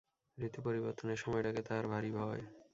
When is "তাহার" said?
1.67-1.85